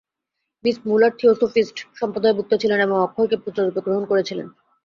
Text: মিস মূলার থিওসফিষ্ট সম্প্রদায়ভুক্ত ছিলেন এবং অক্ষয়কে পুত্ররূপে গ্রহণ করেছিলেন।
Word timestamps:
মিস 0.63 0.77
মূলার 0.85 1.11
থিওসফিষ্ট 1.19 1.77
সম্প্রদায়ভুক্ত 1.95 2.51
ছিলেন 2.61 2.79
এবং 2.79 2.97
অক্ষয়কে 3.01 3.37
পুত্ররূপে 3.43 3.81
গ্রহণ 3.85 4.03
করেছিলেন। 4.05 4.47